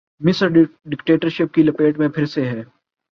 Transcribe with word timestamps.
مصر 0.21 0.47
ڈکٹیٹرشپ 0.85 1.53
کی 1.53 1.63
لپیٹ 1.63 1.97
میں 1.99 2.09
پھر 2.09 2.25
سے 2.25 2.45
ہے۔ 2.45 2.61